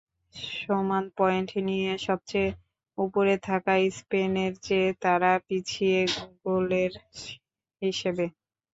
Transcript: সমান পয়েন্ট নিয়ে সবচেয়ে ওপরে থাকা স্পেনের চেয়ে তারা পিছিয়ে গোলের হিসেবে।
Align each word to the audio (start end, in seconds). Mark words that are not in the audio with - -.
সমান 0.55 1.03
পয়েন্ট 1.17 1.49
নিয়ে 1.67 1.91
সবচেয়ে 2.07 2.49
ওপরে 2.97 3.33
থাকা 3.47 3.73
স্পেনের 3.97 4.53
চেয়ে 4.65 4.89
তারা 5.03 5.31
পিছিয়ে 5.47 5.99
গোলের 6.43 6.91
হিসেবে। 7.81 8.25